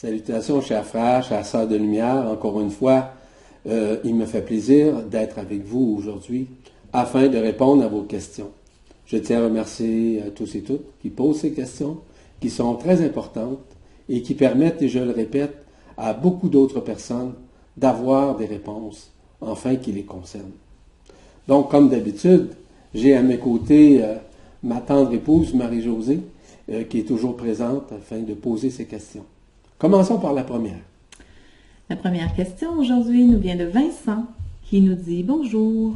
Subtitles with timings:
[0.00, 2.26] Salutations, chers frères, chers sœurs de lumière.
[2.26, 3.10] Encore une fois,
[3.68, 6.46] euh, il me fait plaisir d'être avec vous aujourd'hui
[6.90, 8.48] afin de répondre à vos questions.
[9.04, 11.98] Je tiens à remercier euh, tous et toutes qui posent ces questions,
[12.40, 13.58] qui sont très importantes
[14.08, 15.54] et qui permettent, et je le répète,
[15.98, 17.34] à beaucoup d'autres personnes
[17.76, 19.10] d'avoir des réponses,
[19.42, 20.56] enfin qui les concernent.
[21.46, 22.52] Donc, comme d'habitude,
[22.94, 24.14] j'ai à mes côtés euh,
[24.62, 26.20] ma tendre épouse, Marie-Josée,
[26.88, 29.26] qui est toujours présente afin de poser ces questions.
[29.80, 30.82] Commençons par la première.
[31.88, 34.26] La première question aujourd'hui nous vient de Vincent,
[34.62, 35.94] qui nous dit Bonjour.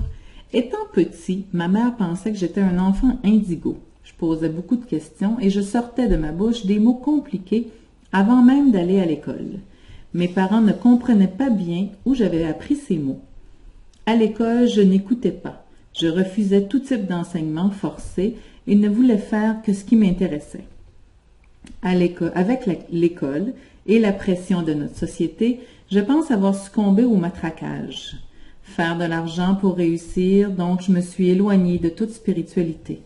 [0.55, 3.77] Étant petit, ma mère pensait que j'étais un enfant indigo.
[4.03, 7.69] Je posais beaucoup de questions et je sortais de ma bouche des mots compliqués
[8.11, 9.61] avant même d'aller à l'école.
[10.15, 13.21] Mes parents ne comprenaient pas bien où j'avais appris ces mots.
[14.07, 15.63] À l'école, je n'écoutais pas.
[15.93, 20.65] Je refusais tout type d'enseignement forcé et ne voulais faire que ce qui m'intéressait.
[21.83, 23.53] avec l'école
[23.87, 28.17] et la pression de notre société, je pense avoir succombé au matraquage.
[28.63, 33.03] Faire de l'argent pour réussir, donc je me suis éloignée de toute spiritualité.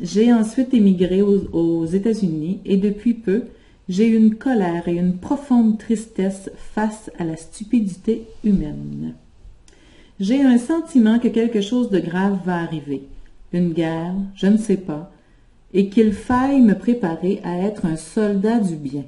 [0.00, 3.44] J'ai ensuite émigré aux, aux États-Unis et depuis peu,
[3.88, 9.14] j'ai une colère et une profonde tristesse face à la stupidité humaine.
[10.20, 13.02] J'ai un sentiment que quelque chose de grave va arriver,
[13.52, 15.12] une guerre, je ne sais pas,
[15.74, 19.04] et qu'il faille me préparer à être un soldat du bien.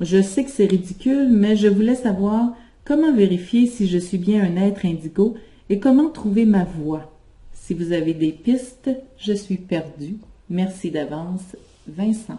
[0.00, 2.54] Je sais que c'est ridicule, mais je voulais savoir
[2.84, 5.34] comment vérifier si je suis bien un être indigo
[5.68, 7.12] et comment trouver ma voie.
[7.52, 10.16] Si vous avez des pistes, je suis perdu.
[10.50, 12.38] Merci d'avance, Vincent.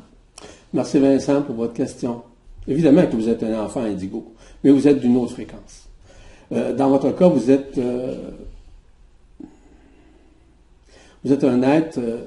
[0.74, 2.24] Merci Vincent pour votre question.
[2.68, 5.88] Évidemment que vous êtes un enfant indigo, mais vous êtes d'une autre fréquence.
[6.52, 8.32] Euh, dans votre cas, vous êtes, euh,
[11.24, 12.22] vous êtes un être euh,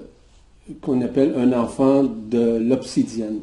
[0.80, 3.40] qu'on appelle un enfant de l'obsidienne.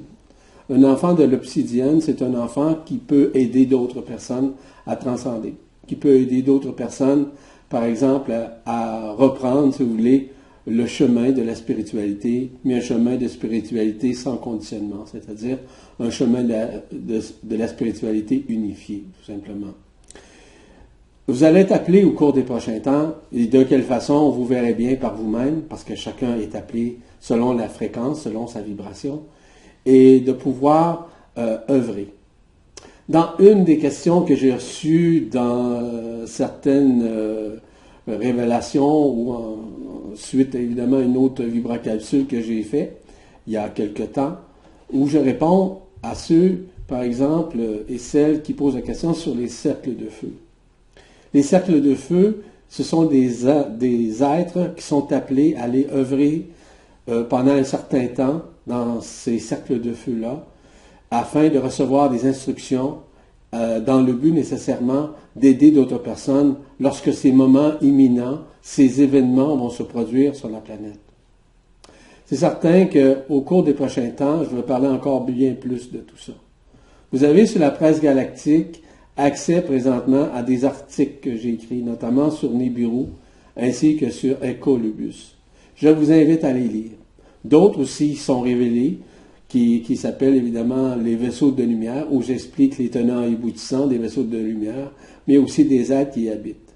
[0.69, 4.53] Un enfant de l'obsidienne, c'est un enfant qui peut aider d'autres personnes
[4.88, 5.56] à transcender,
[5.88, 7.28] qui peut aider d'autres personnes,
[7.69, 8.33] par exemple,
[8.66, 10.29] à reprendre, si vous voulez,
[10.66, 15.57] le chemin de la spiritualité, mais un chemin de spiritualité sans conditionnement, c'est-à-dire
[16.00, 19.74] un chemin de la, spiritualité unifiée, tout simplement.
[21.28, 24.74] Vous allez être appelé au cours des prochains temps, et de quelle façon vous verrez
[24.74, 29.24] bien par vous-même, parce que chacun est appelé selon la fréquence, selon sa vibration,
[29.85, 32.13] et de pouvoir euh, œuvrer.
[33.09, 37.55] Dans une des questions que j'ai reçues dans euh, certaines euh,
[38.07, 42.97] révélations ou suite évidemment à une autre vibracapsule que j'ai fait
[43.47, 44.38] il y a quelque temps,
[44.94, 47.57] où je réponds à ceux, par exemple,
[47.89, 50.31] et celles qui posent la question sur les cercles de feu.
[51.33, 53.31] Les cercles de feu, ce sont des,
[53.77, 56.47] des êtres qui sont appelés à aller œuvrer
[57.27, 60.46] pendant un certain temps dans ces cercles de feu-là,
[61.12, 63.00] afin de recevoir des instructions
[63.53, 69.69] euh, dans le but nécessairement d'aider d'autres personnes lorsque ces moments imminents, ces événements vont
[69.69, 71.00] se produire sur la planète.
[72.25, 76.18] C'est certain qu'au cours des prochains temps, je vais parler encore bien plus de tout
[76.18, 76.34] ça.
[77.12, 78.81] Vous avez sur la presse galactique
[79.18, 83.06] accès présentement à des articles que j'ai écrits, notamment sur Nibiru
[83.56, 85.35] ainsi que sur Ecolubus.
[85.75, 86.91] Je vous invite à les lire.
[87.44, 89.00] D'autres aussi sont révélés,
[89.48, 94.00] qui, qui s'appellent évidemment les vaisseaux de lumière, où j'explique les tenants et aboutissants des
[94.00, 94.92] vaisseaux de lumière,
[95.28, 96.74] mais aussi des êtres qui y habitent.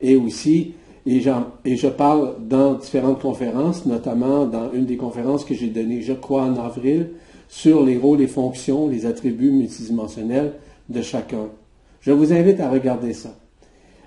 [0.00, 0.72] Et aussi,
[1.06, 1.22] et,
[1.64, 6.14] et je parle dans différentes conférences, notamment dans une des conférences que j'ai données, je
[6.14, 7.10] crois, en avril,
[7.48, 10.54] sur les rôles et fonctions, les attributs multidimensionnels
[10.88, 11.48] de chacun.
[12.00, 13.36] Je vous invite à regarder ça.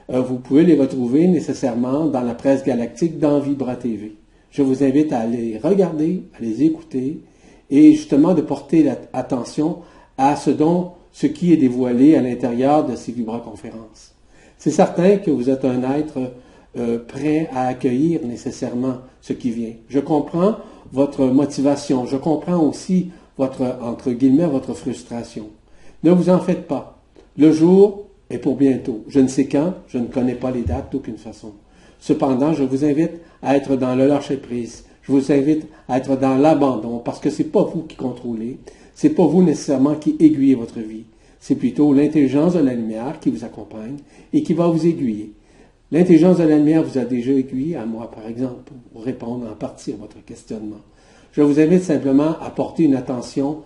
[0.09, 3.41] Euh, vous pouvez les retrouver nécessairement dans la presse galactique dans
[3.79, 4.15] TV.
[4.53, 7.21] Je vous invite à les regarder, à les écouter
[7.71, 9.79] et justement de porter attention
[10.15, 14.13] à ce dont ce qui est dévoilé à l'intérieur de ces vibra-conférences.
[14.59, 16.33] C'est certain que vous êtes un être
[16.77, 19.73] euh, prêt à accueillir nécessairement ce qui vient.
[19.89, 20.57] Je comprends
[20.91, 23.09] votre motivation, je comprends aussi
[23.39, 25.47] votre, entre guillemets, votre frustration.
[26.03, 27.01] Ne vous en faites pas.
[27.37, 29.03] Le jour est pour bientôt.
[29.07, 31.53] Je ne sais quand, je ne connais pas les dates d'aucune façon.
[32.03, 34.83] Cependant, je vous invite à être dans le lâcher prise.
[35.03, 38.57] Je vous invite à être dans l'abandon parce que c'est pas vous qui contrôlez,
[38.93, 41.05] c'est pas vous nécessairement qui aiguillez votre vie.
[41.39, 43.95] C'est plutôt l'intelligence de la lumière qui vous accompagne
[44.33, 45.31] et qui va vous aiguiller.
[45.93, 49.55] L'intelligence de la lumière vous a déjà aiguillé, à moi par exemple, pour répondre en
[49.55, 50.81] partie à votre questionnement.
[51.31, 53.59] Je vous invite simplement à porter une attention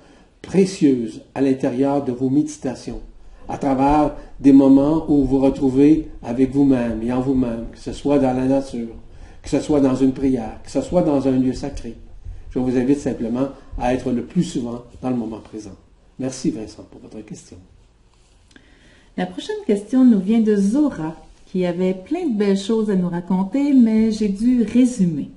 [0.43, 3.01] précieuse à l'intérieur de vos méditations
[3.47, 7.93] à travers des moments où vous vous retrouvez avec vous-même et en vous-même, que ce
[7.93, 8.95] soit dans la nature,
[9.41, 11.95] que ce soit dans une prière, que ce soit dans un lieu sacré.
[12.51, 15.75] Je vous invite simplement à être le plus souvent dans le moment présent.
[16.19, 17.57] Merci Vincent pour votre question.
[19.15, 21.15] La prochaine question nous vient de Zora,
[21.45, 25.31] qui avait plein de belles choses à nous raconter, mais j'ai dû résumer.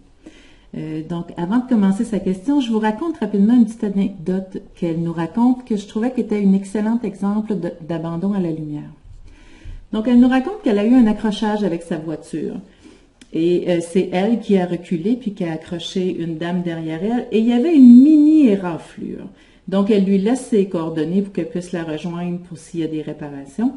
[0.76, 5.00] Euh, donc, avant de commencer sa question, je vous raconte rapidement une petite anecdote qu'elle
[5.00, 8.90] nous raconte que je trouvais qu'était un excellent exemple d'abandon à la lumière.
[9.92, 12.54] Donc, elle nous raconte qu'elle a eu un accrochage avec sa voiture.
[13.32, 17.26] Et euh, c'est elle qui a reculé puis qui a accroché une dame derrière elle.
[17.32, 19.26] Et il y avait une mini éraflure.
[19.66, 22.88] Donc, elle lui laisse ses coordonnées pour qu'elle puisse la rejoindre pour s'il y a
[22.88, 23.72] des réparations.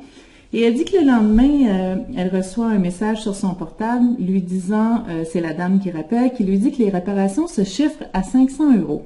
[0.56, 4.40] Et elle dit que le lendemain, euh, elle reçoit un message sur son portable lui
[4.40, 8.04] disant, euh, c'est la dame qui rappelle, qui lui dit que les réparations se chiffrent
[8.14, 9.04] à 500 euros.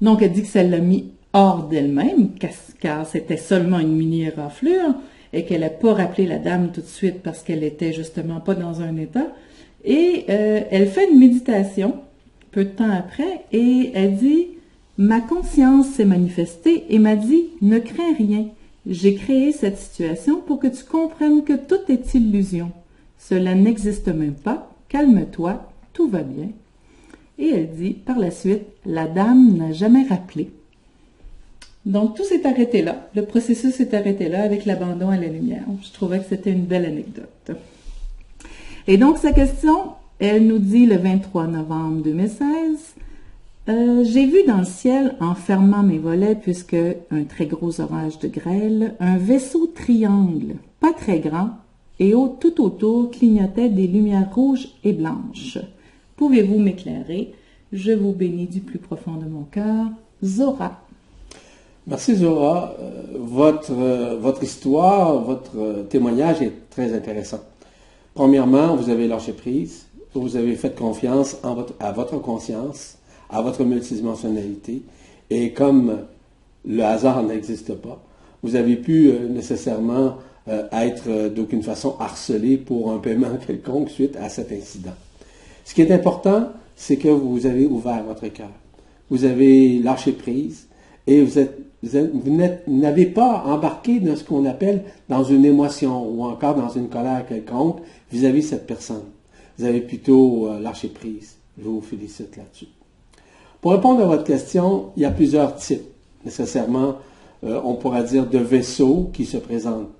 [0.00, 2.30] Donc, elle dit que ça l'a mis hors d'elle-même,
[2.80, 4.94] car c'était seulement une mini éraflure,
[5.32, 8.54] et qu'elle n'a pas rappelé la dame tout de suite parce qu'elle était justement pas
[8.54, 9.26] dans un état.
[9.84, 11.96] Et euh, elle fait une méditation
[12.52, 14.46] peu de temps après, et elle dit,
[14.98, 18.46] ma conscience s'est manifestée et m'a dit, ne crains rien.
[18.86, 22.72] J'ai créé cette situation pour que tu comprennes que tout est illusion.
[23.18, 24.70] Cela n'existe même pas.
[24.88, 26.48] Calme-toi, tout va bien.
[27.38, 30.50] Et elle dit, par la suite, la dame n'a jamais rappelé.
[31.86, 33.08] Donc tout s'est arrêté là.
[33.14, 35.64] Le processus s'est arrêté là avec l'abandon à la lumière.
[35.82, 37.52] Je trouvais que c'était une belle anecdote.
[38.86, 42.94] Et donc sa question, elle nous dit le 23 novembre 2016,
[43.68, 46.76] euh, j'ai vu dans le ciel, en fermant mes volets, puisque
[47.10, 51.50] un très gros orage de grêle, un vaisseau triangle, pas très grand,
[51.98, 55.58] et tout autour clignotaient des lumières rouges et blanches.
[56.16, 57.34] Pouvez-vous m'éclairer?
[57.72, 59.86] Je vous bénis du plus profond de mon cœur.
[60.24, 60.80] Zora.
[61.86, 62.74] Merci Zora.
[62.80, 67.40] Euh, votre, euh, votre histoire, votre témoignage est très intéressant.
[68.14, 71.36] Premièrement, vous avez lâché prise, vous avez fait confiance
[71.78, 72.96] à votre conscience
[73.30, 74.82] à votre multidimensionnalité.
[75.30, 75.98] Et comme
[76.64, 78.02] le hasard n'existe pas,
[78.42, 80.16] vous avez pu euh, nécessairement
[80.48, 84.94] euh, être euh, d'aucune façon harcelé pour un paiement quelconque suite à cet incident.
[85.64, 88.50] Ce qui est important, c'est que vous avez ouvert votre cœur.
[89.10, 90.66] Vous avez lâché prise
[91.06, 91.40] et vous,
[92.68, 97.26] n'avez pas embarqué dans ce qu'on appelle dans une émotion ou encore dans une colère
[97.26, 97.80] quelconque
[98.10, 99.02] vis-à-vis de cette personne.
[99.58, 101.36] Vous avez plutôt lâché prise.
[101.58, 102.79] Je vous félicite là-dessus.
[103.60, 105.82] Pour répondre à votre question, il y a plusieurs types,
[106.24, 106.96] nécessairement,
[107.44, 109.90] euh, on pourra dire, de vaisseaux qui se présentent.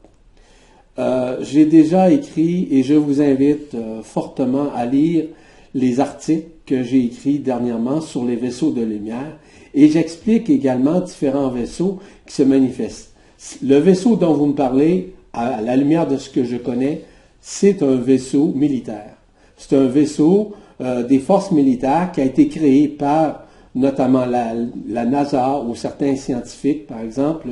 [0.98, 5.26] Euh, j'ai déjà écrit et je vous invite euh, fortement à lire
[5.74, 9.38] les articles que j'ai écrits dernièrement sur les vaisseaux de lumière
[9.74, 13.12] et j'explique également différents vaisseaux qui se manifestent.
[13.62, 17.02] Le vaisseau dont vous me parlez, à la lumière de ce que je connais,
[17.40, 19.16] c'est un vaisseau militaire.
[19.56, 23.44] C'est un vaisseau des forces militaires qui a été créé par
[23.75, 27.49] notamment la, NASA ou certains scientifiques, par exemple,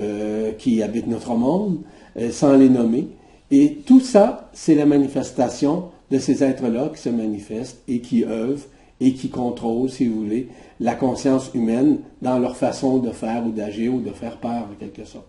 [0.00, 1.78] euh, qui habitent notre monde,
[2.18, 3.08] euh, sans les nommer.
[3.50, 8.66] Et tout ça, c'est la manifestation de ces êtres-là qui se manifestent et qui œuvrent
[9.00, 10.48] et qui contrôlent, si vous voulez,
[10.80, 14.74] la conscience humaine dans leur façon de faire ou d'agir ou de faire peur, en
[14.78, 15.26] quelque sorte.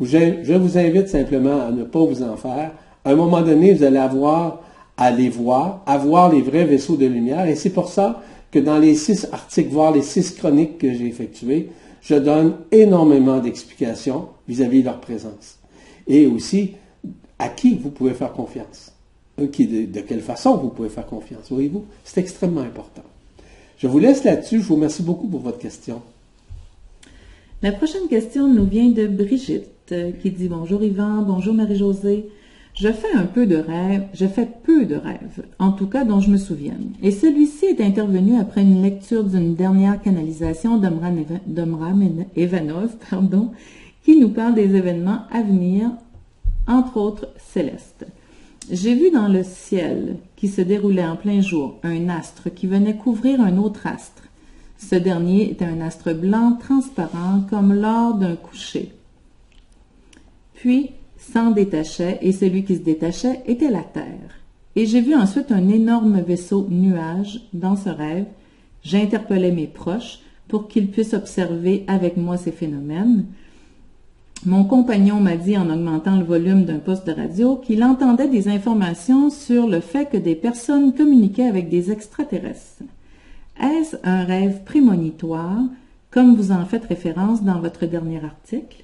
[0.00, 2.72] Je, je vous invite simplement à ne pas vous en faire.
[3.04, 4.60] À un moment donné, vous allez avoir
[4.96, 7.46] à les voir, à voir les vrais vaisseaux de lumière.
[7.46, 8.22] Et c'est pour ça
[8.54, 11.70] que dans les six articles, voire les six chroniques que j'ai effectuées,
[12.02, 15.58] je donne énormément d'explications vis-à-vis de leur présence.
[16.06, 16.70] Et aussi,
[17.40, 18.92] à qui vous pouvez faire confiance.
[19.40, 21.84] Euh, de, de quelle façon vous pouvez faire confiance, voyez-vous?
[22.04, 23.02] C'est extrêmement important.
[23.76, 24.60] Je vous laisse là-dessus.
[24.60, 26.00] Je vous remercie beaucoup pour votre question.
[27.60, 32.26] La prochaine question nous vient de Brigitte, euh, qui dit Bonjour Yvan, bonjour Marie-Josée.
[32.74, 36.18] Je fais un peu de rêves, je fais peu de rêves, en tout cas dont
[36.20, 36.90] je me souvienne.
[37.02, 42.04] Et celui-ci est intervenu après une lecture d'une dernière canalisation d'Omram
[42.34, 43.52] Evanov, pardon,
[44.02, 45.90] qui nous parle des événements à venir,
[46.66, 48.06] entre autres célestes.
[48.68, 52.96] J'ai vu dans le ciel, qui se déroulait en plein jour, un astre qui venait
[52.96, 54.24] couvrir un autre astre.
[54.78, 58.92] Ce dernier était un astre blanc transparent comme lors d'un coucher.
[60.54, 60.90] Puis
[61.32, 64.40] s'en détachait et celui qui se détachait était la terre.
[64.76, 68.26] Et j'ai vu ensuite un énorme vaisseau nuage dans ce rêve.
[68.82, 73.26] J'interpellais mes proches pour qu'ils puissent observer avec moi ces phénomènes.
[74.44, 78.48] Mon compagnon m'a dit en augmentant le volume d'un poste de radio qu'il entendait des
[78.48, 82.82] informations sur le fait que des personnes communiquaient avec des extraterrestres.
[83.58, 85.62] Est-ce un rêve prémonitoire,
[86.10, 88.83] comme vous en faites référence dans votre dernier article?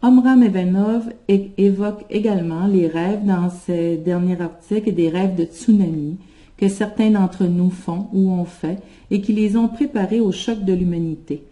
[0.00, 6.18] Omram Evanov évoque également les rêves dans ses derniers articles et des rêves de tsunami
[6.56, 8.78] que certains d'entre nous font ou ont fait
[9.10, 11.42] et qui les ont préparés au choc de l'humanité.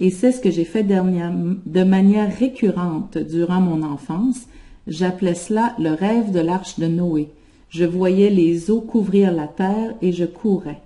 [0.00, 4.46] Et c'est ce que j'ai fait de manière récurrente durant mon enfance.
[4.88, 7.28] J'appelais cela le rêve de l'arche de Noé.
[7.70, 10.80] Je voyais les eaux couvrir la terre et je courais.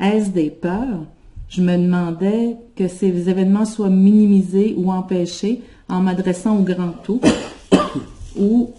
[0.00, 1.06] Est-ce des peurs?
[1.48, 7.20] Je me demandais que ces événements soient minimisés ou empêchés en m'adressant au grand tout,
[8.38, 8.70] ou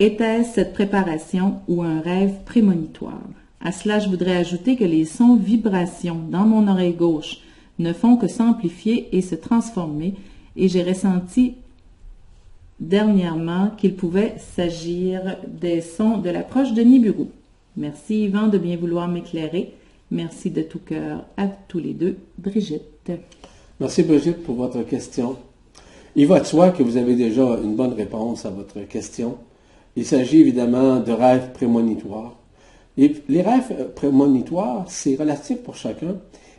[0.00, 3.20] était-ce cette préparation ou un rêve prémonitoire?
[3.60, 7.38] À cela, je voudrais ajouter que les sons vibrations dans mon oreille gauche
[7.78, 10.14] ne font que s'amplifier et se transformer,
[10.56, 11.54] et j'ai ressenti
[12.80, 17.26] dernièrement qu'il pouvait s'agir des sons de l'approche de Nibiru.
[17.76, 19.74] Merci Yvan de bien vouloir m'éclairer.
[20.14, 22.18] Merci de tout cœur à tous les deux.
[22.38, 23.10] Brigitte.
[23.80, 25.36] Merci Brigitte pour votre question.
[26.14, 29.38] Il va de soi que vous avez déjà une bonne réponse à votre question.
[29.96, 32.38] Il s'agit évidemment de rêves prémonitoires.
[32.96, 36.14] Les, rêves prémonitoires, c'est relatif pour chacun,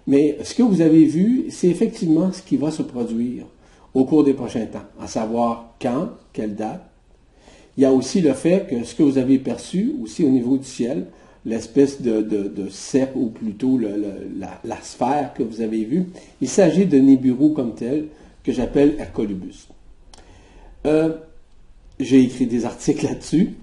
[0.05, 3.45] mais ce que vous avez vu, c'est effectivement ce qui va se produire
[3.93, 6.83] au cours des prochains temps, à savoir quand, quelle date.
[7.77, 10.57] Il y a aussi le fait que ce que vous avez perçu aussi au niveau
[10.57, 11.07] du ciel,
[11.45, 12.69] l'espèce de, de,
[13.15, 16.07] ou plutôt la, sphère que vous avez vue,
[16.41, 18.07] il s'agit de Nibiru comme tel
[18.43, 19.67] que j'appelle Hercolubus.
[20.85, 21.13] Euh,
[21.99, 23.53] j'ai écrit des articles là-dessus,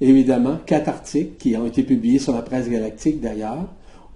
[0.00, 3.66] évidemment, quatre articles qui ont été publiés sur la presse galactique d'ailleurs,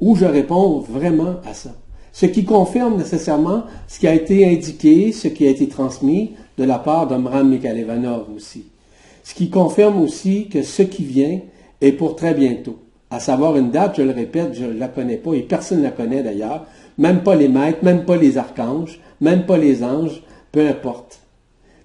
[0.00, 1.75] où je réponds vraiment à ça
[2.14, 6.62] ce qui confirme nécessairement ce qui a été indiqué, ce qui a été transmis de
[6.62, 8.66] la part d'Omram Mikhailevanov aussi.
[9.25, 11.40] Ce qui confirme aussi que ce qui vient
[11.81, 12.78] est pour très bientôt.
[13.14, 15.85] À savoir une date, je le répète, je ne la connais pas et personne ne
[15.85, 16.66] la connaît d'ailleurs,
[16.99, 21.21] même pas les maîtres, même pas les archanges, même pas les anges, peu importe.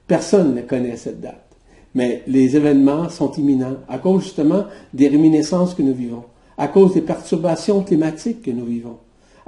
[0.07, 1.45] Personne ne connaît cette date.
[1.93, 6.23] Mais les événements sont imminents à cause justement des réminiscences que nous vivons,
[6.57, 8.97] à cause des perturbations climatiques que nous vivons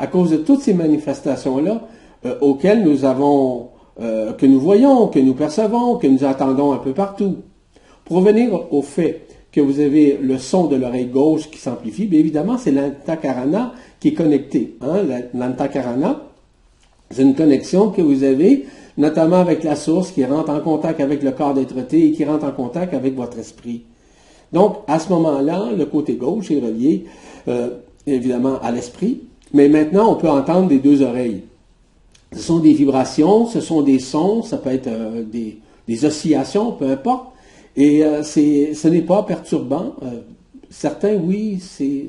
[0.02, 1.82] à cause de toutes ces manifestations-là
[2.26, 3.70] euh, auxquelles nous avons,
[4.02, 7.38] euh, que nous voyons, que nous percevons, que nous attendons un peu partout.
[8.06, 12.20] Pour revenir au fait que vous avez le son de l'oreille gauche qui s'amplifie, bien
[12.20, 14.78] évidemment, c'est l'antakarana qui est connecté.
[14.82, 15.04] Hein?
[15.34, 16.24] L'antakarana,
[17.10, 18.66] c'est une connexion que vous avez,
[18.98, 22.46] notamment avec la source qui rentre en contact avec le corps d'être et qui rentre
[22.46, 23.84] en contact avec votre esprit.
[24.54, 27.06] Donc, à ce moment-là, le côté gauche est relié,
[27.48, 27.70] euh,
[28.06, 29.22] évidemment, à l'esprit,
[29.54, 31.44] mais maintenant, on peut entendre des deux oreilles.
[32.34, 36.90] Ce sont des vibrations, ce sont des sons, ça peut être euh, des, oscillations, peu
[36.90, 37.28] importe.
[37.76, 39.96] Et euh, ce n'est pas perturbant.
[40.04, 40.22] Euh,
[40.70, 41.60] certains, oui,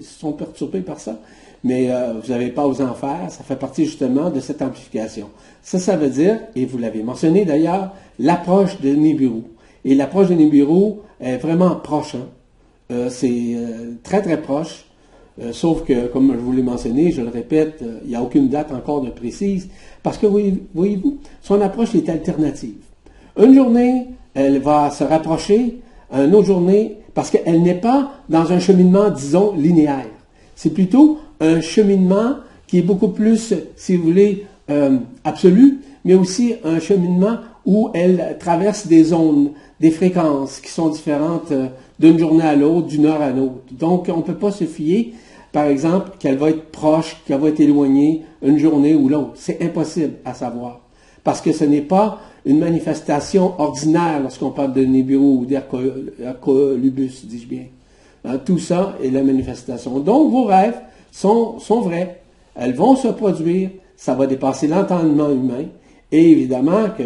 [0.03, 1.19] sont perturbés par ça.
[1.65, 1.91] Mais
[2.21, 3.31] vous n'avez pas aux en faire.
[3.31, 5.29] Ça fait partie justement de cette amplification.
[5.63, 9.43] Ça, ça veut dire, et vous l'avez mentionné d'ailleurs, l'approche de Nibiru.
[9.85, 12.17] Et l'approche de Nibiru est vraiment proche.
[12.17, 13.07] Hein.
[13.11, 13.57] c'est
[14.03, 14.87] très, très proche.
[15.41, 18.23] Euh, sauf que, comme je vous l'ai mentionné, je le répète, euh, il n'y a
[18.23, 19.69] aucune date encore de précise,
[20.03, 22.75] parce que, voyez-vous, son approche est alternative.
[23.39, 28.53] Une journée, elle va se rapprocher à une autre journée, parce qu'elle n'est pas dans
[28.53, 30.07] un cheminement, disons, linéaire.
[30.55, 32.37] C'est plutôt un cheminement
[32.67, 38.37] qui est beaucoup plus, si vous voulez, euh, absolu, mais aussi un cheminement où elle
[38.41, 41.53] traverse des zones, des fréquences qui sont différentes
[41.99, 43.63] d'une journée à l'autre, d'une heure à l'autre.
[43.73, 45.13] Donc, on ne peut pas se fier
[45.53, 49.33] par exemple, qu'elle va être proche, qu'elle va être éloignée une journée ou l'autre.
[49.35, 50.81] C'est impossible à savoir.
[51.23, 57.47] Parce que ce n'est pas une manifestation ordinaire lorsqu'on parle de Nibiru ou d'Hercolubus, dis-je
[57.47, 57.65] bien.
[58.25, 59.99] Hein, tout ça est la manifestation.
[60.01, 60.81] Donc, vos rêves
[61.11, 62.21] sont, sont vrais.
[62.55, 63.71] Elles vont se produire.
[63.97, 65.67] Ça va dépasser l'entendement humain.
[66.11, 67.05] Et évidemment que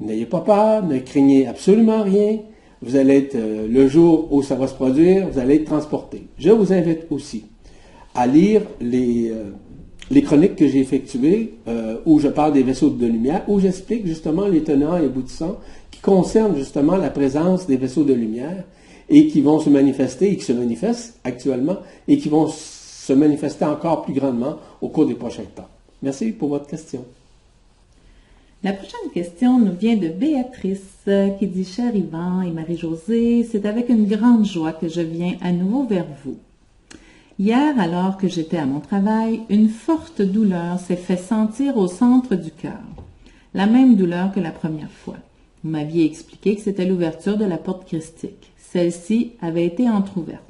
[0.00, 2.38] n'ayez pas peur, ne craignez absolument rien.
[2.82, 6.26] Vous allez être, euh, le jour où ça va se produire, vous allez être transporté.
[6.38, 7.44] Je vous invite aussi
[8.14, 9.50] à lire les, euh,
[10.10, 14.06] les chroniques que j'ai effectuées, euh, où je parle des vaisseaux de lumière, où j'explique
[14.06, 15.58] justement les tenants et aboutissants
[15.90, 18.64] qui concernent justement la présence des vaisseaux de lumière
[19.08, 21.76] et qui vont se manifester et qui se manifestent actuellement
[22.08, 25.68] et qui vont se manifester encore plus grandement au cours des prochains temps.
[26.02, 27.04] Merci pour votre question.
[28.62, 33.64] La prochaine question nous vient de Béatrice euh, qui dit Cher Yvan et Marie-Josée, c'est
[33.64, 36.36] avec une grande joie que je viens à nouveau vers vous.
[37.40, 42.34] Hier, alors que j'étais à mon travail, une forte douleur s'est fait sentir au centre
[42.34, 42.82] du cœur.
[43.54, 45.16] La même douleur que la première fois.
[45.64, 48.52] Vous m'aviez expliqué que c'était l'ouverture de la porte christique.
[48.58, 50.42] Celle-ci avait été entr'ouverte.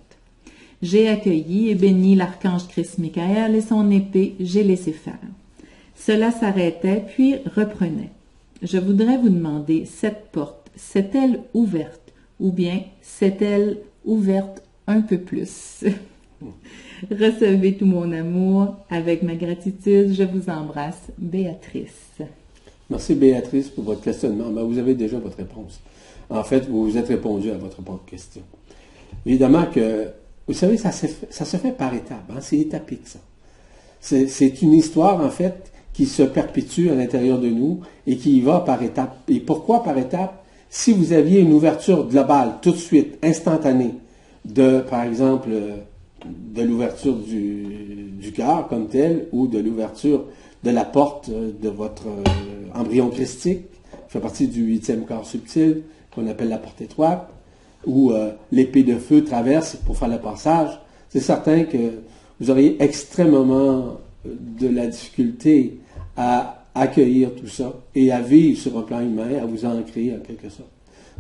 [0.83, 5.15] J'ai accueilli et béni l'archange Christ Michael et son épée, j'ai laissé faire.
[5.95, 8.11] Cela s'arrêtait puis reprenait.
[8.63, 12.13] Je voudrais vous demander, cette porte, s'est-elle ouverte?
[12.41, 15.85] Ou bien s'est-elle ouverte un peu plus?
[17.11, 18.77] Recevez tout mon amour.
[18.91, 21.09] Avec ma gratitude, je vous embrasse.
[21.19, 22.21] Béatrice.
[22.89, 24.51] Merci Béatrice pour votre questionnement.
[24.51, 25.81] Mais vous avez déjà votre réponse.
[26.29, 28.43] En fait, vous vous êtes répondu à votre propre question.
[29.27, 30.09] Évidemment que,
[30.47, 32.31] vous savez, ça se fait, par étapes.
[32.31, 32.41] Hein.
[32.41, 33.19] C'est étapique, ça.
[34.01, 38.41] C'est une histoire, en fait, qui se perpétue à l'intérieur de nous et qui y
[38.41, 39.19] va par étapes.
[39.29, 40.45] Et pourquoi par étapes?
[40.71, 43.95] Si vous aviez une ouverture globale, tout de suite, instantanée,
[44.45, 45.49] de, par exemple,
[46.27, 50.25] de l'ouverture du, du cœur comme tel, ou de l'ouverture
[50.63, 55.83] de la porte de votre euh, embryon christique, qui fait partie du huitième corps subtil,
[56.15, 57.29] qu'on appelle la porte étroite,
[57.87, 62.01] où euh, l'épée de feu traverse pour faire le passage, c'est certain que
[62.39, 65.81] vous auriez extrêmement euh, de la difficulté
[66.17, 70.21] à accueillir tout ça et à vivre sur un plan humain, à vous ancrer en
[70.21, 70.69] quelque sorte.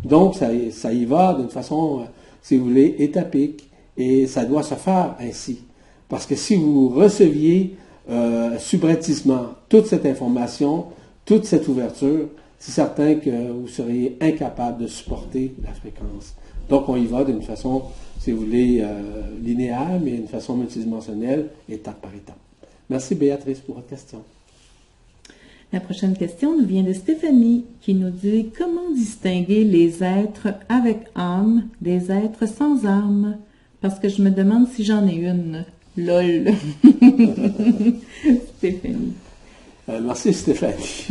[0.04, 2.06] Donc, ça, ça y va d'une façon,
[2.42, 3.69] si vous voulez, étapique
[4.00, 5.60] et ça doit se faire ainsi.
[6.08, 7.76] Parce que si vous receviez
[8.10, 8.56] euh,
[9.68, 10.86] toute cette information,
[11.24, 12.28] toute cette ouverture,
[12.58, 16.34] c'est certain que vous seriez incapable de supporter la fréquence.
[16.68, 17.82] Donc, on y va d'une façon,
[18.18, 22.38] si vous voulez, euh, linéaire, mais d'une façon multidimensionnelle, étape par étape.
[22.88, 24.22] Merci Béatrice pour votre question.
[25.72, 31.04] La prochaine question nous vient de Stéphanie qui nous dit comment distinguer les êtres avec
[31.14, 33.36] âme des êtres sans âme?
[33.80, 35.64] Parce que je me demande si j'en ai une.
[35.96, 36.52] LOL.
[38.58, 39.14] Stéphanie.
[39.88, 41.06] Euh, merci Stéphanie.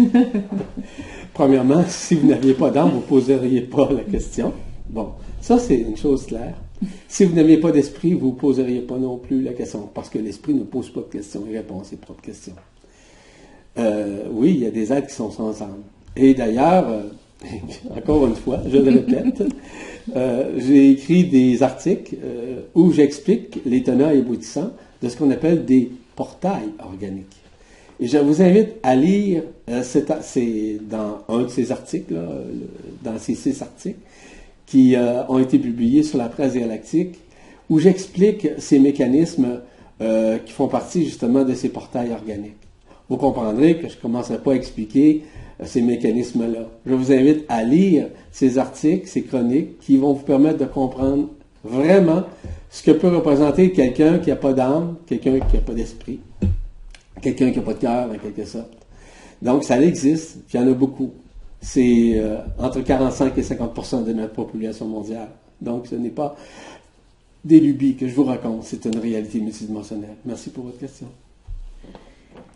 [1.34, 4.54] Premièrement, si vous n'aviez pas d'âme, vous ne poseriez pas la question.
[4.90, 5.10] Bon,
[5.42, 6.56] ça c'est une chose claire.
[7.08, 10.18] Si vous n'aviez pas d'esprit, vous ne poseriez pas non plus la question, parce que
[10.18, 12.56] l'esprit ne pose pas de questions, il répond à ses propres questions.
[13.78, 15.84] Euh, oui, il y a des êtres qui sont sans âme.
[16.16, 17.04] Et d'ailleurs, euh,
[17.96, 19.44] encore une fois, je le répète,
[20.16, 22.16] euh, j'ai écrit des articles
[22.76, 27.38] où j'explique les tenants et aboutissants de ce qu'on appelle des portails organiques.
[28.00, 29.44] Et je vous invite à lire,
[29.84, 30.08] c'est
[30.90, 32.16] dans un de ces articles,
[33.04, 34.00] dans ces six articles,
[34.66, 34.96] qui
[35.28, 37.16] ont été publiés sur la presse galactique,
[37.70, 39.60] où j'explique ces mécanismes
[40.00, 42.69] qui font partie justement de ces portails organiques
[43.10, 45.24] vous comprendrez que je ne commencerai pas à expliquer
[45.60, 46.68] euh, ces mécanismes-là.
[46.86, 51.30] Je vous invite à lire ces articles, ces chroniques, qui vont vous permettre de comprendre
[51.64, 52.24] vraiment
[52.70, 56.20] ce que peut représenter quelqu'un qui n'a pas d'âme, quelqu'un qui n'a pas d'esprit,
[57.22, 58.70] quelqu'un qui n'a pas de cœur, en quelque sorte.
[59.42, 61.12] Donc, ça existe, il y en a beaucoup.
[61.62, 65.30] C'est euh, entre 45 et 50% de notre population mondiale.
[65.60, 66.36] Donc, ce n'est pas
[67.44, 70.16] des lubies que je vous raconte, c'est une réalité multidimensionnelle.
[70.26, 71.08] Merci pour votre question.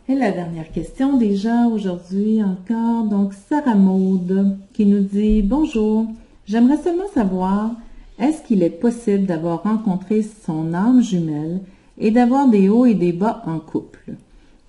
[0.09, 6.07] Et la dernière question déjà aujourd'hui encore, donc Sarah Maude qui nous dit Bonjour,
[6.45, 7.71] j'aimerais seulement savoir,
[8.19, 11.61] est-ce qu'il est possible d'avoir rencontré son âme jumelle
[11.97, 14.15] et d'avoir des hauts et des bas en couple?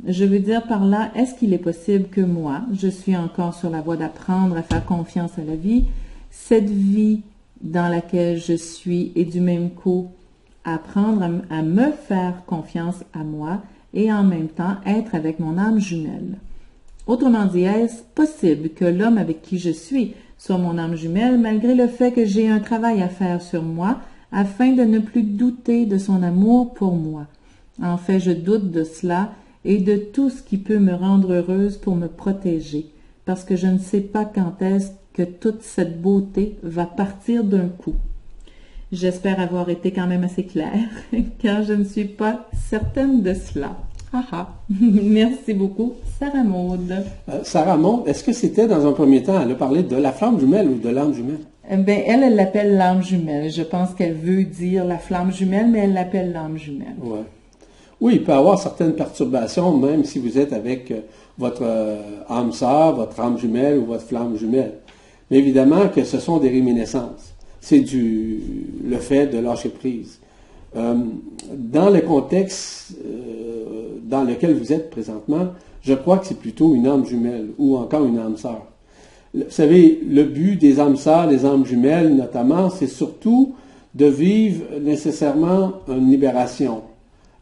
[0.07, 3.71] Je veux dire par là, est-ce qu'il est possible que moi, je suis encore sur
[3.71, 5.87] la voie d'apprendre à faire confiance à la vie,
[6.31, 7.23] cette vie
[7.61, 10.11] dans laquelle je suis et du même coup
[10.65, 13.63] apprendre à me faire confiance à moi
[13.95, 16.37] et en même temps être avec mon âme jumelle.
[17.07, 21.75] Autrement dit, est-ce possible que l'homme avec qui je suis soit mon âme jumelle malgré
[21.75, 23.99] le fait que j'ai un travail à faire sur moi
[24.33, 27.27] afin de ne plus douter de son amour pour moi?
[27.83, 29.33] En fait, je doute de cela
[29.65, 32.87] et de tout ce qui peut me rendre heureuse pour me protéger,
[33.25, 37.69] parce que je ne sais pas quand est-ce que toute cette beauté va partir d'un
[37.69, 37.95] coup.
[38.93, 40.89] J'espère avoir été quand même assez claire,
[41.39, 43.77] car je ne suis pas certaine de cela.
[44.71, 46.93] Merci beaucoup, Sarah Maud.
[47.29, 50.13] Euh, Sarah Maud, est-ce que c'était dans un premier temps, elle a parlé de la
[50.13, 51.41] flamme jumelle ou de l'âme jumelle?
[51.69, 53.51] Eh ben, elle, elle l'appelle l'âme jumelle.
[53.51, 56.95] Je pense qu'elle veut dire la flamme jumelle, mais elle l'appelle l'âme jumelle.
[57.03, 57.25] Ouais.
[58.01, 61.01] Oui, il peut y avoir certaines perturbations, même si vous êtes avec euh,
[61.39, 61.97] votre euh,
[62.29, 64.75] âme sœur, votre âme jumelle ou votre flamme jumelle.
[65.31, 67.34] Mais évidemment que ce sont des réminiscences
[67.65, 68.41] c'est du,
[68.87, 70.19] le fait de lâcher prise.
[70.77, 70.97] Euh,
[71.51, 75.47] dans le contexte euh, dans lequel vous êtes présentement,
[75.81, 78.67] je crois que c'est plutôt une âme jumelle ou encore une âme sœur.
[79.33, 83.55] Vous savez, le but des âmes sœurs, des âmes jumelles notamment, c'est surtout
[83.95, 86.83] de vivre nécessairement une libération,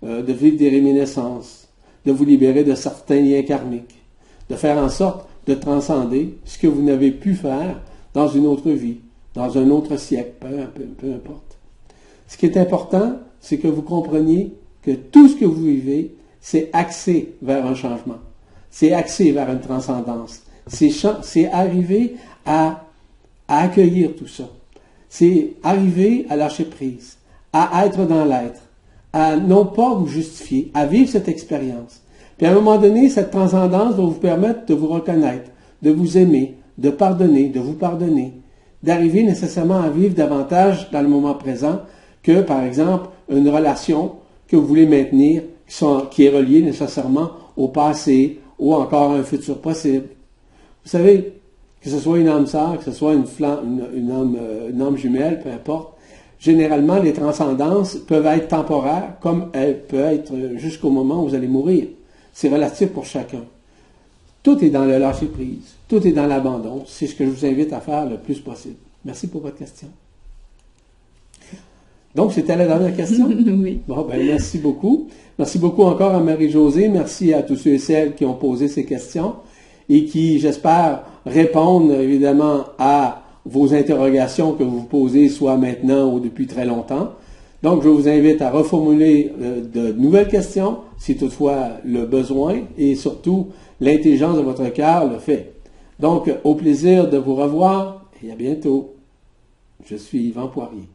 [0.04, 1.66] euh, de vivre des réminiscences,
[2.06, 4.00] de vous libérer de certains liens karmiques,
[4.48, 7.80] de faire en sorte de transcender ce que vous n'avez pu faire
[8.14, 8.98] dans une autre vie
[9.34, 11.58] dans un autre siècle, peu, importe.
[12.28, 16.70] Ce qui est important, c'est que vous compreniez que tout ce que vous vivez, c'est
[16.72, 18.18] axé vers un changement.
[18.70, 20.42] C'est axé vers une transcendance.
[20.66, 22.84] C'est arriver à,
[23.48, 24.48] à accueillir tout ça.
[25.08, 27.18] C'est arriver à lâcher prise,
[27.52, 28.62] à être dans l'être,
[29.12, 32.00] à non pas vous justifier, à vivre cette expérience.
[32.38, 35.50] Puis à un moment donné, cette transcendance va vous permettre de vous reconnaître,
[35.82, 38.32] de vous aimer, de pardonner, de vous pardonner,
[38.82, 41.80] d'arriver nécessairement à vivre davantage dans le moment présent
[42.22, 44.12] que, par exemple, une relation
[44.48, 45.42] que vous voulez maintenir
[46.10, 50.06] qui, est reliée nécessairement au passé ou encore à un futur possible.
[50.84, 51.40] Vous savez,
[51.80, 55.94] que ce soit une âme sœur, que ce soit euh, une âme jumelle, peu importe,
[56.38, 61.48] généralement, les transcendances peuvent être temporaires, comme elles peuvent être jusqu'au moment où vous allez
[61.48, 61.86] mourir.
[62.32, 63.44] C'est relatif pour chacun.
[64.42, 65.76] Tout est dans le lâcher-prise.
[65.88, 66.85] Tout est dans l'abandon.
[66.87, 68.76] C'est ce que je vous invite à faire le plus possible.
[69.05, 69.88] Merci pour votre question.
[72.14, 73.26] Donc, c'était la dernière question?
[73.46, 73.81] oui.
[73.87, 75.09] Bon, ben, merci beaucoup.
[75.38, 76.88] Merci beaucoup encore à Marie-Josée.
[76.88, 79.37] Merci à tous ceux et celles qui ont posé ces questions
[79.88, 86.46] et qui, j'espère, répondent évidemment à vos interrogations que vous posez soit maintenant ou depuis
[86.46, 87.12] très longtemps.
[87.62, 92.96] Donc, je vous invite à reformuler euh, de nouvelles questions, si toutefois le besoin, et
[92.96, 93.48] surtout
[93.81, 95.55] l'intelligence de votre cœur le fait.
[96.01, 98.94] Donc, au plaisir de vous revoir et à bientôt.
[99.85, 100.91] Je suis Yvan Poirier.